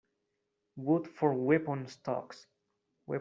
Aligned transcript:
Wood 0.77 1.07
for 1.09 1.35
weapon 1.35 1.85
stocks. 1.87 2.47